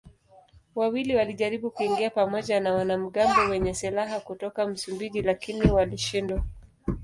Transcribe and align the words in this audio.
Wawili 0.75 1.15
walijaribu 1.15 1.71
kuingia 1.71 2.09
pamoja 2.09 2.59
na 2.59 2.73
wanamgambo 2.73 3.41
wenye 3.51 3.73
silaha 3.73 4.19
kutoka 4.19 4.67
Msumbiji 4.67 5.21
lakini 5.21 5.71
walishindwa. 5.71 6.43